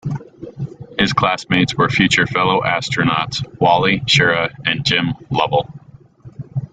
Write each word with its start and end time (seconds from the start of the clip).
His 0.97 1.13
classmates 1.13 1.75
were 1.75 1.87
future 1.87 2.25
fellow 2.25 2.61
astronauts 2.61 3.43
Wally 3.59 3.99
Schirra 4.07 4.49
and 4.65 4.83
Jim 4.83 5.13
Lovell. 5.29 5.71